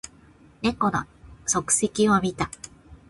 [0.63, 1.05] 猫の
[1.45, 2.49] 足跡を見た